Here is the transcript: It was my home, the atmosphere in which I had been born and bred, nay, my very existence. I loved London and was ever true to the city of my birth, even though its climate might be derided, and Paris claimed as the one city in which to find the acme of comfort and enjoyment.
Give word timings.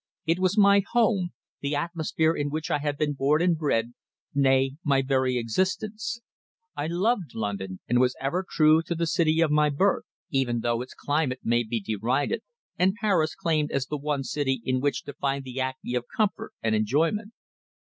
It 0.25 0.39
was 0.39 0.57
my 0.57 0.81
home, 0.93 1.29
the 1.59 1.75
atmosphere 1.75 2.35
in 2.35 2.49
which 2.49 2.71
I 2.71 2.79
had 2.79 2.97
been 2.97 3.13
born 3.13 3.39
and 3.39 3.55
bred, 3.55 3.93
nay, 4.33 4.77
my 4.83 5.03
very 5.03 5.37
existence. 5.37 6.21
I 6.75 6.87
loved 6.87 7.35
London 7.35 7.81
and 7.87 7.99
was 7.99 8.15
ever 8.19 8.43
true 8.49 8.81
to 8.87 8.95
the 8.95 9.05
city 9.05 9.41
of 9.41 9.51
my 9.51 9.69
birth, 9.69 10.05
even 10.31 10.61
though 10.61 10.81
its 10.81 10.95
climate 10.95 11.41
might 11.43 11.69
be 11.69 11.79
derided, 11.79 12.41
and 12.79 12.95
Paris 12.99 13.35
claimed 13.35 13.69
as 13.69 13.85
the 13.85 13.95
one 13.97 14.23
city 14.23 14.59
in 14.65 14.81
which 14.81 15.03
to 15.03 15.13
find 15.13 15.43
the 15.43 15.59
acme 15.59 15.93
of 15.93 16.05
comfort 16.17 16.53
and 16.63 16.73
enjoyment. 16.73 17.31